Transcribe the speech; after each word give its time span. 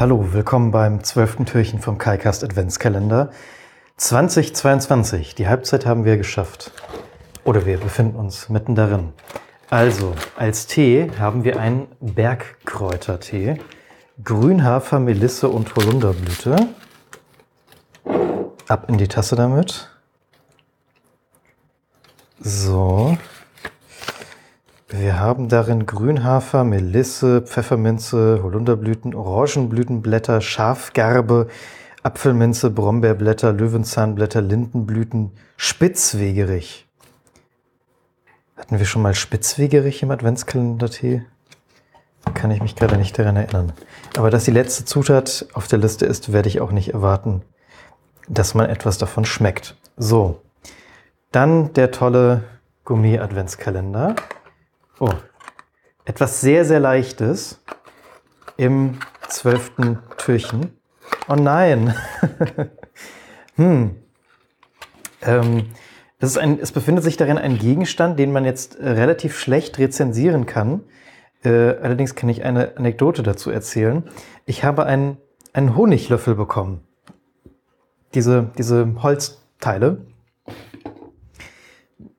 Hallo, 0.00 0.32
willkommen 0.32 0.70
beim 0.70 1.04
zwölften 1.04 1.44
Türchen 1.44 1.78
vom 1.78 1.98
KaiCast 1.98 2.42
Adventskalender 2.42 3.32
2022. 3.98 5.34
Die 5.34 5.46
Halbzeit 5.46 5.84
haben 5.84 6.06
wir 6.06 6.16
geschafft. 6.16 6.72
Oder 7.44 7.66
wir 7.66 7.76
befinden 7.76 8.16
uns 8.16 8.48
mitten 8.48 8.74
darin. 8.74 9.12
Also, 9.68 10.14
als 10.38 10.66
Tee 10.66 11.10
haben 11.18 11.44
wir 11.44 11.60
einen 11.60 11.86
Bergkräutertee. 12.00 13.60
Grünhafer, 14.24 15.00
Melisse 15.00 15.50
und 15.50 15.76
Holunderblüte. 15.76 16.56
Ab 18.68 18.88
in 18.88 18.96
die 18.96 19.06
Tasse 19.06 19.36
damit. 19.36 19.90
So. 22.40 23.18
Wir 24.92 25.20
haben 25.20 25.48
darin 25.48 25.86
Grünhafer, 25.86 26.64
Melisse, 26.64 27.42
Pfefferminze, 27.42 28.40
Holunderblüten, 28.42 29.14
Orangenblütenblätter, 29.14 30.40
Schafgarbe, 30.40 31.46
Apfelminze, 32.02 32.70
Brombeerblätter, 32.70 33.52
Löwenzahnblätter, 33.52 34.40
Lindenblüten, 34.40 35.30
Spitzwegerich. 35.56 36.88
Hatten 38.56 38.80
wir 38.80 38.84
schon 38.84 39.02
mal 39.02 39.14
Spitzwegerich 39.14 40.02
im 40.02 40.10
Adventskalender-Tee? 40.10 41.22
Kann 42.34 42.50
ich 42.50 42.60
mich 42.60 42.74
gerade 42.74 42.96
nicht 42.96 43.16
daran 43.16 43.36
erinnern. 43.36 43.72
Aber 44.16 44.30
dass 44.30 44.44
die 44.44 44.50
letzte 44.50 44.84
Zutat 44.84 45.46
auf 45.54 45.68
der 45.68 45.78
Liste 45.78 46.04
ist, 46.04 46.32
werde 46.32 46.48
ich 46.48 46.60
auch 46.60 46.72
nicht 46.72 46.94
erwarten, 46.94 47.42
dass 48.28 48.54
man 48.54 48.68
etwas 48.68 48.98
davon 48.98 49.24
schmeckt. 49.24 49.76
So, 49.96 50.40
dann 51.30 51.72
der 51.74 51.92
tolle 51.92 52.42
Gummi-Adventskalender. 52.84 54.16
Oh, 55.02 55.14
etwas 56.04 56.42
sehr, 56.42 56.66
sehr 56.66 56.78
Leichtes 56.78 57.64
im 58.58 58.98
zwölften 59.28 59.98
Türchen. 60.18 60.78
Oh 61.26 61.36
nein. 61.36 61.94
hm. 63.56 63.96
Ähm, 65.22 65.66
ein, 66.20 66.60
es 66.60 66.72
befindet 66.72 67.02
sich 67.02 67.16
darin 67.16 67.38
ein 67.38 67.58
Gegenstand, 67.58 68.18
den 68.18 68.30
man 68.30 68.44
jetzt 68.44 68.78
äh, 68.78 68.90
relativ 68.90 69.38
schlecht 69.38 69.78
rezensieren 69.78 70.44
kann. 70.44 70.82
Äh, 71.44 71.48
allerdings 71.48 72.14
kann 72.14 72.28
ich 72.28 72.44
eine 72.44 72.76
Anekdote 72.76 73.22
dazu 73.22 73.50
erzählen. 73.50 74.02
Ich 74.44 74.64
habe 74.64 74.84
einen, 74.84 75.16
einen 75.54 75.76
Honiglöffel 75.76 76.34
bekommen. 76.34 76.82
Diese, 78.12 78.50
diese 78.58 79.02
Holzteile 79.02 80.04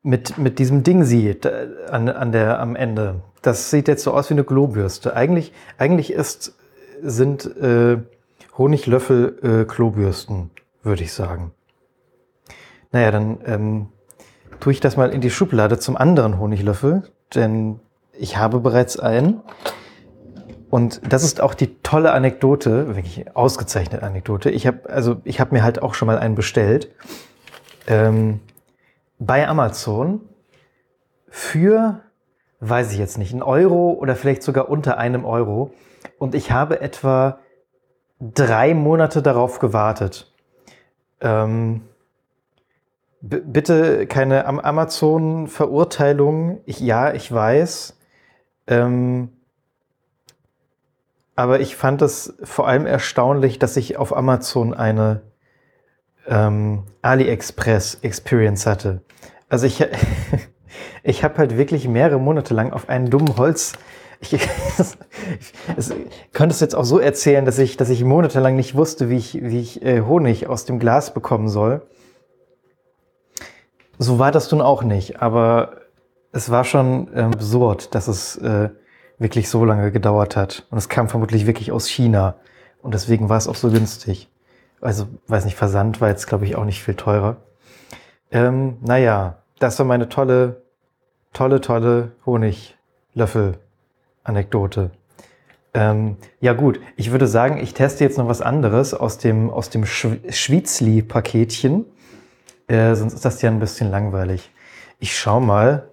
mit, 0.03 0.37
mit 0.37 0.59
diesem 0.59 0.83
Ding 0.83 1.03
sieht 1.03 1.45
an, 1.45 2.09
an 2.09 2.31
der, 2.31 2.59
am 2.59 2.75
Ende. 2.75 3.21
Das 3.41 3.69
sieht 3.69 3.87
jetzt 3.87 4.03
so 4.03 4.13
aus 4.13 4.29
wie 4.29 4.33
eine 4.33 4.43
Globürste. 4.43 5.15
Eigentlich, 5.15 5.53
eigentlich 5.77 6.13
ist, 6.13 6.55
sind 7.01 7.45
äh, 7.57 7.97
Honiglöffel 8.57 9.61
äh, 9.61 9.65
Klobürsten, 9.65 10.51
würde 10.83 11.03
ich 11.03 11.13
sagen. 11.13 11.51
Naja, 12.91 13.11
dann 13.11 13.39
ähm, 13.45 13.87
tue 14.59 14.73
ich 14.73 14.79
das 14.79 14.97
mal 14.97 15.11
in 15.11 15.21
die 15.21 15.29
Schublade 15.29 15.79
zum 15.79 15.95
anderen 15.95 16.39
Honiglöffel, 16.39 17.03
denn 17.33 17.79
ich 18.13 18.37
habe 18.37 18.59
bereits 18.59 18.99
einen. 18.99 19.41
Und 20.69 21.01
das 21.11 21.23
ist 21.23 21.41
auch 21.41 21.53
die 21.53 21.81
tolle 21.81 22.11
Anekdote, 22.11 22.87
wirklich 22.87 23.35
ausgezeichnete 23.35 24.03
Anekdote. 24.03 24.49
Ich 24.49 24.67
habe 24.67 24.89
also 24.89 25.17
ich 25.25 25.39
habe 25.39 25.53
mir 25.53 25.63
halt 25.63 25.81
auch 25.81 25.93
schon 25.93 26.05
mal 26.05 26.17
einen 26.17 26.35
bestellt. 26.35 26.91
Ähm, 27.87 28.39
bei 29.21 29.47
Amazon 29.47 30.27
für, 31.29 32.01
weiß 32.59 32.91
ich 32.91 32.97
jetzt 32.97 33.17
nicht, 33.19 33.31
einen 33.31 33.43
Euro 33.43 33.91
oder 33.91 34.15
vielleicht 34.15 34.41
sogar 34.41 34.67
unter 34.67 34.97
einem 34.97 35.25
Euro. 35.25 35.75
Und 36.17 36.33
ich 36.33 36.51
habe 36.51 36.81
etwa 36.81 37.37
drei 38.19 38.73
Monate 38.73 39.21
darauf 39.21 39.59
gewartet. 39.59 40.33
Ähm, 41.21 41.83
bitte 43.21 44.07
keine 44.07 44.47
Amazon-Verurteilung. 44.47 46.61
Ja, 46.65 47.13
ich 47.13 47.31
weiß. 47.31 47.95
Ähm, 48.65 49.29
aber 51.35 51.59
ich 51.59 51.75
fand 51.75 52.01
es 52.01 52.33
vor 52.43 52.67
allem 52.67 52.87
erstaunlich, 52.87 53.59
dass 53.59 53.77
ich 53.77 53.97
auf 53.97 54.17
Amazon 54.17 54.73
eine 54.73 55.21
ähm, 56.27 56.83
AliExpress 57.01 57.99
Experience 58.01 58.65
hatte. 58.65 59.01
Also 59.49 59.65
ich, 59.65 59.85
ich 61.03 61.23
habe 61.23 61.37
halt 61.37 61.57
wirklich 61.57 61.87
mehrere 61.87 62.19
Monate 62.19 62.53
lang 62.53 62.73
auf 62.73 62.89
einen 62.89 63.09
dummen 63.09 63.37
Holz. 63.37 63.73
Ich, 64.23 64.37
es, 65.77 65.95
könnte 66.31 66.53
es 66.53 66.59
jetzt 66.59 66.75
auch 66.75 66.85
so 66.85 66.99
erzählen, 66.99 67.43
dass 67.43 67.57
ich, 67.57 67.75
dass 67.75 67.89
ich 67.89 68.03
monatelang 68.03 68.55
nicht 68.55 68.75
wusste, 68.75 69.09
wie 69.09 69.17
ich, 69.17 69.33
wie 69.41 69.59
ich 69.59 69.83
äh, 69.83 70.01
Honig 70.01 70.45
aus 70.45 70.65
dem 70.65 70.77
Glas 70.77 71.15
bekommen 71.15 71.49
soll. 71.49 71.81
So 73.97 74.19
war 74.19 74.31
das 74.31 74.51
nun 74.51 74.61
auch 74.61 74.83
nicht, 74.83 75.23
aber 75.23 75.81
es 76.31 76.51
war 76.51 76.65
schon 76.65 77.09
ähm, 77.15 77.33
absurd, 77.33 77.95
dass 77.95 78.07
es 78.07 78.37
äh, 78.37 78.69
wirklich 79.17 79.49
so 79.49 79.65
lange 79.65 79.91
gedauert 79.91 80.35
hat. 80.35 80.65
Und 80.71 80.77
es 80.77 80.89
kam 80.89 81.09
vermutlich 81.09 81.45
wirklich 81.45 81.71
aus 81.71 81.87
China. 81.87 82.35
Und 82.81 82.93
deswegen 82.93 83.29
war 83.29 83.37
es 83.37 83.47
auch 83.47 83.55
so 83.55 83.69
günstig. 83.69 84.30
Also, 84.81 85.07
weiß 85.27 85.45
nicht, 85.45 85.55
Versand 85.55 86.01
war 86.01 86.09
jetzt, 86.09 86.27
glaube 86.27 86.45
ich, 86.45 86.55
auch 86.55 86.65
nicht 86.65 86.83
viel 86.83 86.95
teurer. 86.95 87.37
Ähm, 88.31 88.77
naja, 88.81 89.37
das 89.59 89.79
war 89.79 89.85
meine 89.85 90.09
tolle, 90.09 90.63
tolle, 91.33 91.61
tolle 91.61 92.11
Honiglöffel-Anekdote. 92.25 94.91
Ähm, 95.73 96.17
ja 96.41 96.51
gut, 96.53 96.81
ich 96.97 97.11
würde 97.11 97.27
sagen, 97.27 97.55
ich 97.57 97.73
teste 97.73 98.03
jetzt 98.03 98.17
noch 98.17 98.27
was 98.27 98.41
anderes 98.41 98.93
aus 98.93 99.19
dem, 99.19 99.49
aus 99.49 99.69
dem 99.69 99.85
Schwitzli-Paketchen. 99.85 101.85
Äh, 102.67 102.95
sonst 102.95 103.13
ist 103.13 103.23
das 103.23 103.41
ja 103.41 103.49
ein 103.49 103.59
bisschen 103.59 103.89
langweilig. 103.91 104.51
Ich 104.99 105.17
schaue 105.17 105.39
mal 105.41 105.87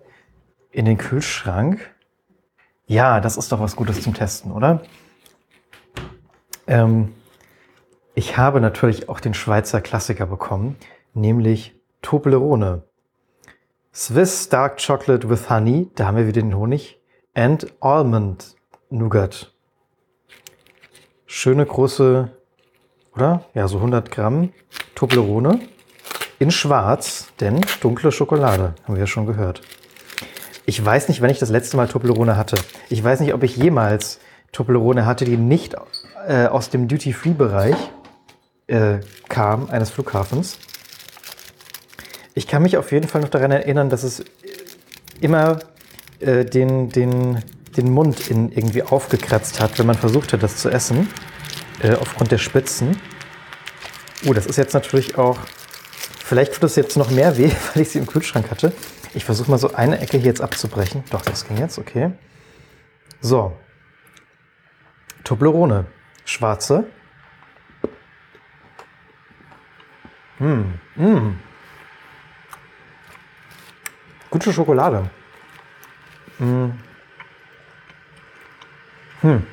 in 0.70 0.84
den 0.84 0.98
Kühlschrank. 0.98 1.94
Ja, 2.86 3.20
das 3.20 3.36
ist 3.36 3.52
doch 3.52 3.60
was 3.60 3.76
Gutes 3.76 4.02
zum 4.02 4.14
Testen, 4.14 4.50
oder? 4.50 4.82
Ähm, 6.66 7.14
ich 8.18 8.36
habe 8.36 8.60
natürlich 8.60 9.08
auch 9.08 9.20
den 9.20 9.32
Schweizer 9.32 9.80
Klassiker 9.80 10.26
bekommen, 10.26 10.74
nämlich 11.14 11.76
Toblerone. 12.02 12.82
Swiss 13.94 14.48
Dark 14.48 14.84
Chocolate 14.84 15.30
with 15.30 15.48
Honey, 15.48 15.88
da 15.94 16.06
haben 16.06 16.16
wir 16.16 16.26
wieder 16.26 16.42
den 16.42 16.56
Honig, 16.56 17.00
and 17.34 17.72
Almond 17.78 18.56
Nougat. 18.90 19.52
Schöne 21.26 21.64
große, 21.64 22.32
oder? 23.14 23.44
Ja, 23.54 23.68
so 23.68 23.76
100 23.76 24.10
Gramm 24.10 24.52
Toblerone 24.96 25.60
in 26.40 26.50
schwarz, 26.50 27.28
denn 27.38 27.60
dunkle 27.80 28.10
Schokolade, 28.10 28.74
haben 28.82 28.94
wir 28.94 29.00
ja 29.00 29.06
schon 29.06 29.26
gehört. 29.26 29.60
Ich 30.66 30.84
weiß 30.84 31.06
nicht, 31.06 31.22
wann 31.22 31.30
ich 31.30 31.38
das 31.38 31.50
letzte 31.50 31.76
Mal 31.76 31.86
Toblerone 31.86 32.36
hatte. 32.36 32.56
Ich 32.88 33.04
weiß 33.04 33.20
nicht, 33.20 33.32
ob 33.32 33.44
ich 33.44 33.56
jemals 33.56 34.18
Toblerone 34.50 35.06
hatte, 35.06 35.24
die 35.24 35.36
nicht 35.36 35.76
äh, 36.26 36.46
aus 36.46 36.70
dem 36.70 36.88
Duty-Free-Bereich 36.88 37.76
äh, 38.68 39.00
kam, 39.28 39.68
eines 39.70 39.90
Flughafens. 39.90 40.58
Ich 42.34 42.46
kann 42.46 42.62
mich 42.62 42.76
auf 42.76 42.92
jeden 42.92 43.08
Fall 43.08 43.22
noch 43.22 43.30
daran 43.30 43.50
erinnern, 43.50 43.90
dass 43.90 44.04
es 44.04 44.24
immer 45.20 45.58
äh, 46.20 46.44
den, 46.44 46.90
den, 46.90 47.42
den 47.76 47.90
Mund 47.90 48.30
in 48.30 48.52
irgendwie 48.52 48.82
aufgekratzt 48.82 49.60
hat, 49.60 49.78
wenn 49.78 49.86
man 49.86 49.96
versucht 49.96 50.32
hat, 50.32 50.42
das 50.42 50.58
zu 50.58 50.70
essen, 50.70 51.08
äh, 51.82 51.94
aufgrund 51.94 52.30
der 52.30 52.38
Spitzen. 52.38 53.00
Oh, 54.26 54.32
das 54.32 54.46
ist 54.46 54.56
jetzt 54.56 54.74
natürlich 54.74 55.18
auch. 55.18 55.38
Vielleicht 56.24 56.54
tut 56.54 56.64
es 56.64 56.76
jetzt 56.76 56.96
noch 56.96 57.10
mehr 57.10 57.36
weh, 57.38 57.50
weil 57.74 57.82
ich 57.82 57.90
sie 57.90 57.98
im 57.98 58.06
Kühlschrank 58.06 58.50
hatte. 58.50 58.72
Ich 59.14 59.24
versuche 59.24 59.50
mal 59.50 59.58
so 59.58 59.72
eine 59.74 59.98
Ecke 60.00 60.18
hier 60.18 60.26
jetzt 60.26 60.42
abzubrechen. 60.42 61.02
Doch, 61.10 61.22
das 61.22 61.48
ging 61.48 61.56
jetzt, 61.56 61.78
okay. 61.78 62.12
So. 63.20 63.52
Toblerone. 65.24 65.86
Schwarze. 66.24 66.84
Hm, 70.38 70.78
hm. 70.94 71.40
Gute 74.30 74.52
Schokolade. 74.52 75.10
Hm. 76.38 76.78
Hm. 79.20 79.46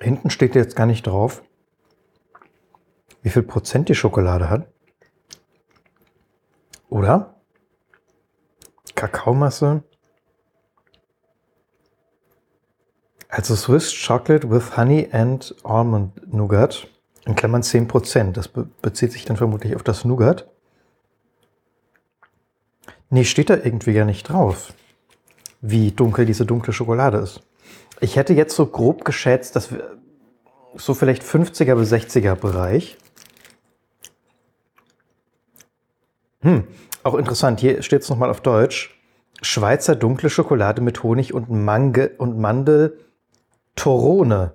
Hinten 0.00 0.30
steht 0.30 0.54
jetzt 0.54 0.74
gar 0.74 0.86
nicht 0.86 1.06
drauf, 1.06 1.42
wie 3.22 3.30
viel 3.30 3.42
Prozent 3.42 3.88
die 3.88 3.94
Schokolade 3.94 4.48
hat. 4.48 4.66
Oder? 6.88 7.34
Kakaomasse. 8.94 9.84
Also 13.28 13.54
Swiss 13.54 13.92
Chocolate 13.92 14.50
with 14.50 14.76
Honey 14.76 15.08
and 15.12 15.54
Almond 15.62 16.32
Nougat 16.32 16.86
in 17.24 17.34
Klammern 17.34 17.62
10%. 17.62 18.32
Das 18.32 18.48
be 18.48 18.66
bezieht 18.82 19.12
sich 19.12 19.24
dann 19.24 19.36
vermutlich 19.36 19.76
auf 19.76 19.82
das 19.82 20.04
Nougat. 20.04 20.48
Nee, 23.10 23.24
steht 23.24 23.50
da 23.50 23.56
irgendwie 23.56 23.92
ja 23.92 24.04
nicht 24.04 24.28
drauf, 24.28 24.72
wie 25.60 25.90
dunkel 25.90 26.24
diese 26.24 26.46
dunkle 26.46 26.72
Schokolade 26.72 27.18
ist. 27.18 27.42
Ich 28.00 28.16
hätte 28.16 28.32
jetzt 28.32 28.56
so 28.56 28.66
grob 28.66 29.04
geschätzt, 29.04 29.54
dass 29.54 29.70
wir 29.70 29.98
so 30.74 30.94
vielleicht 30.94 31.22
50er 31.22 31.74
bis 31.76 31.92
60er 31.92 32.34
Bereich. 32.34 32.96
Hm, 36.40 36.64
auch 37.02 37.14
interessant, 37.14 37.60
hier 37.60 37.82
steht 37.82 38.02
es 38.02 38.08
nochmal 38.08 38.30
auf 38.30 38.40
Deutsch. 38.40 38.98
Schweizer 39.42 39.96
dunkle 39.96 40.30
Schokolade 40.30 40.80
mit 40.80 41.02
Honig 41.02 41.34
und, 41.34 41.50
Mange 41.50 42.10
und 42.18 42.38
Mandel 42.38 42.98
Torone. 43.76 44.54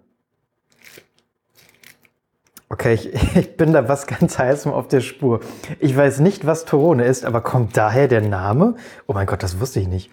Okay, 2.70 2.94
ich, 2.94 3.14
ich, 3.36 3.58
bin 3.58 3.74
da 3.74 3.88
was 3.88 4.08
ganz 4.08 4.38
heißem 4.38 4.72
auf 4.72 4.88
der 4.88 5.02
Spur. 5.02 5.40
Ich 5.80 5.96
weiß 5.96 6.20
nicht, 6.20 6.46
was 6.46 6.66
Torone 6.66 7.06
ist, 7.06 7.26
aber 7.26 7.42
kommt 7.42 7.78
daher 7.78 8.08
der 8.08 8.22
Name? 8.22 8.76
Oh 9.08 9.14
mein 9.14 9.28
Gott, 9.28 9.44
das 9.44 9.60
wusste 9.60 9.80
ich 9.80 9.88
nicht. 9.88 10.12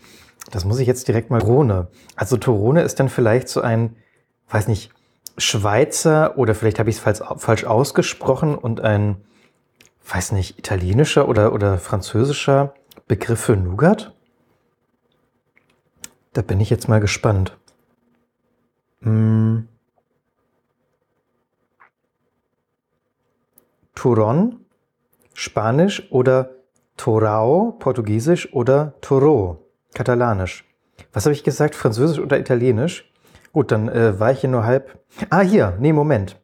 Das 0.50 0.64
muss 0.64 0.78
ich 0.78 0.86
jetzt 0.86 1.08
direkt 1.08 1.30
mal 1.30 1.40
Torone. 1.40 1.88
Also 2.16 2.36
Torone 2.36 2.82
ist 2.82 3.00
dann 3.00 3.08
vielleicht 3.08 3.48
so 3.48 3.60
ein, 3.60 3.96
weiß 4.50 4.68
nicht, 4.68 4.92
Schweizer 5.36 6.38
oder 6.38 6.54
vielleicht 6.54 6.78
habe 6.78 6.90
ich 6.90 6.96
es 6.96 7.02
falsch, 7.02 7.20
falsch 7.38 7.64
ausgesprochen 7.64 8.54
und 8.54 8.80
ein, 8.80 9.16
weiß 10.06 10.32
nicht, 10.32 10.58
italienischer 10.58 11.28
oder, 11.28 11.52
oder 11.52 11.78
französischer 11.78 12.74
Begriff 13.08 13.40
für 13.40 13.56
Nougat? 13.56 14.14
Da 16.34 16.42
bin 16.42 16.60
ich 16.60 16.70
jetzt 16.70 16.88
mal 16.88 17.00
gespannt. 17.00 17.56
Hm. 19.00 19.68
Turon, 23.94 24.60
Spanisch 25.34 26.10
oder 26.10 26.50
Torao, 26.96 27.72
Portugiesisch 27.78 28.52
oder 28.52 28.94
Toro, 29.00 29.68
Katalanisch. 29.94 30.64
Was 31.12 31.26
habe 31.26 31.32
ich 31.32 31.44
gesagt? 31.44 31.74
Französisch 31.74 32.18
oder 32.18 32.38
Italienisch? 32.38 33.10
Gut, 33.52 33.70
dann 33.72 33.88
äh, 33.88 34.18
war 34.18 34.32
ich 34.32 34.40
hier 34.40 34.50
nur 34.50 34.64
halb. 34.64 34.98
Ah, 35.30 35.40
hier, 35.40 35.76
nee, 35.80 35.92
Moment. 35.92 36.40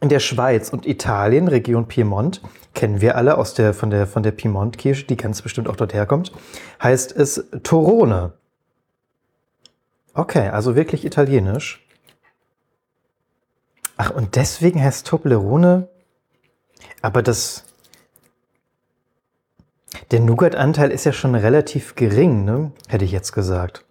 In 0.00 0.08
der 0.08 0.20
Schweiz 0.20 0.70
und 0.70 0.86
Italien, 0.86 1.48
Region 1.48 1.86
Piemont, 1.86 2.40
kennen 2.74 3.00
wir 3.00 3.16
alle 3.16 3.36
aus 3.36 3.54
der, 3.54 3.74
von 3.74 3.90
der, 3.90 4.06
von 4.06 4.22
der 4.22 4.30
Piemont-Kirsche, 4.30 5.06
die 5.06 5.16
ganz 5.16 5.42
bestimmt 5.42 5.68
auch 5.68 5.76
dort 5.76 5.92
herkommt, 5.92 6.32
heißt 6.82 7.12
es 7.12 7.48
Torone. 7.62 8.32
Okay, 10.14 10.48
also 10.48 10.74
wirklich 10.74 11.04
italienisch. 11.04 11.86
Ach, 13.96 14.10
und 14.10 14.36
deswegen 14.36 14.82
heißt 14.82 15.06
Toblerone. 15.06 15.88
Aber 17.02 17.22
das. 17.22 17.64
Der 20.10 20.20
Nougat-Anteil 20.20 20.90
ist 20.90 21.04
ja 21.04 21.12
schon 21.12 21.34
relativ 21.34 21.94
gering, 21.94 22.44
ne? 22.44 22.72
Hätte 22.88 23.04
ich 23.04 23.12
jetzt 23.12 23.32
gesagt. 23.32 23.84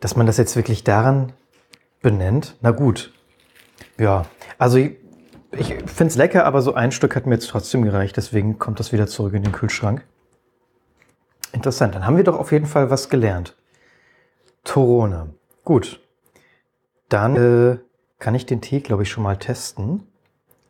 Dass 0.00 0.16
man 0.16 0.26
das 0.26 0.36
jetzt 0.36 0.56
wirklich 0.56 0.84
daran 0.84 1.32
benennt, 2.00 2.56
na 2.60 2.70
gut. 2.70 3.12
Ja, 3.98 4.26
also 4.58 4.78
ich, 4.78 4.96
ich 5.52 5.68
finde 5.86 6.06
es 6.06 6.16
lecker, 6.16 6.44
aber 6.44 6.62
so 6.62 6.74
ein 6.74 6.92
Stück 6.92 7.16
hat 7.16 7.26
mir 7.26 7.34
jetzt 7.34 7.48
trotzdem 7.48 7.82
gereicht, 7.82 8.16
deswegen 8.16 8.58
kommt 8.58 8.80
das 8.80 8.92
wieder 8.92 9.06
zurück 9.06 9.34
in 9.34 9.42
den 9.42 9.52
Kühlschrank. 9.52 10.04
Interessant, 11.52 11.94
dann 11.94 12.06
haben 12.06 12.16
wir 12.16 12.24
doch 12.24 12.38
auf 12.38 12.52
jeden 12.52 12.66
Fall 12.66 12.90
was 12.90 13.08
gelernt. 13.08 13.56
Torone. 14.64 15.34
Gut. 15.64 16.00
Dann 17.08 17.36
äh, 17.36 17.78
kann 18.18 18.34
ich 18.34 18.46
den 18.46 18.60
Tee, 18.60 18.80
glaube 18.80 19.02
ich, 19.02 19.10
schon 19.10 19.24
mal 19.24 19.36
testen. 19.36 20.06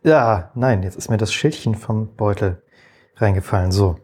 Ja, 0.02 0.50
nein, 0.55 0.82
jetzt 0.82 0.97
ist 0.97 1.11
mir 1.11 1.19
das 1.19 1.32
Schildchen 1.32 1.75
vom 1.75 2.14
Beutel 2.17 2.62
reingefallen. 3.17 3.70
So. 3.70 3.99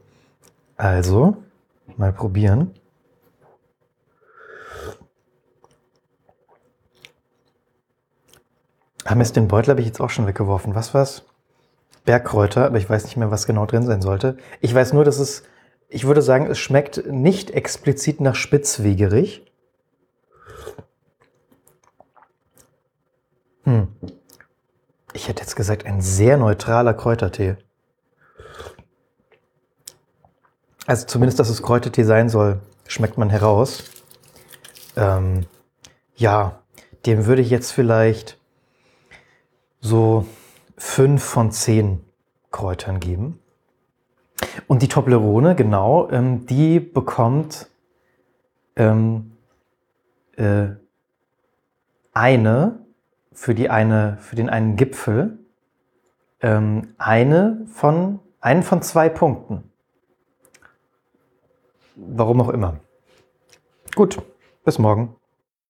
Also, 0.76 1.36
mal 1.96 2.12
probieren. 2.12 2.74
Ah 9.04 9.14
Mist, 9.14 9.36
den 9.36 9.48
Beutel 9.48 9.70
habe 9.70 9.80
ich 9.80 9.86
jetzt 9.86 10.00
auch 10.00 10.10
schon 10.10 10.26
weggeworfen. 10.26 10.74
Was 10.74 10.92
war's? 10.92 11.22
Bergkräuter, 12.04 12.66
aber 12.66 12.78
ich 12.78 12.90
weiß 12.90 13.04
nicht 13.04 13.16
mehr, 13.16 13.30
was 13.30 13.46
genau 13.46 13.64
drin 13.64 13.84
sein 13.84 14.02
sollte. 14.02 14.36
Ich 14.60 14.74
weiß 14.74 14.92
nur, 14.92 15.04
dass 15.04 15.18
es, 15.18 15.44
ich 15.88 16.06
würde 16.06 16.22
sagen, 16.22 16.46
es 16.46 16.58
schmeckt 16.58 17.06
nicht 17.06 17.50
explizit 17.52 18.20
nach 18.20 18.34
Spitzwegerich. 18.34 19.46
Hm. 23.64 23.88
Ich 25.26 25.28
hätte 25.28 25.42
jetzt 25.42 25.56
gesagt, 25.56 25.84
ein 25.86 26.00
sehr 26.00 26.36
neutraler 26.36 26.94
Kräutertee. 26.94 27.56
Also 30.86 31.04
zumindest, 31.06 31.40
dass 31.40 31.48
es 31.48 31.64
Kräutertee 31.64 32.04
sein 32.04 32.28
soll, 32.28 32.60
schmeckt 32.86 33.18
man 33.18 33.28
heraus. 33.28 33.82
Ähm, 34.94 35.46
ja, 36.14 36.60
dem 37.06 37.26
würde 37.26 37.42
ich 37.42 37.50
jetzt 37.50 37.72
vielleicht 37.72 38.38
so 39.80 40.26
fünf 40.76 41.24
von 41.24 41.50
zehn 41.50 42.04
Kräutern 42.52 43.00
geben. 43.00 43.40
Und 44.68 44.82
die 44.82 44.88
Toblerone, 44.88 45.56
genau, 45.56 46.08
ähm, 46.08 46.46
die 46.46 46.78
bekommt 46.78 47.66
ähm, 48.76 49.32
äh, 50.36 50.68
eine 52.12 52.85
für, 53.36 53.54
die 53.54 53.68
eine, 53.68 54.16
für 54.18 54.34
den 54.34 54.48
einen 54.48 54.76
Gipfel 54.76 55.38
ähm, 56.40 56.94
eine 56.96 57.66
von, 57.66 58.18
einen 58.40 58.62
von 58.62 58.80
zwei 58.80 59.10
Punkten. 59.10 59.70
Warum 61.94 62.40
auch 62.40 62.48
immer. 62.48 62.80
Gut, 63.94 64.20
bis 64.64 64.78
morgen. 64.78 65.16